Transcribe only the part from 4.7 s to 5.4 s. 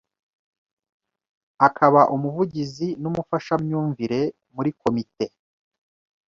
Komite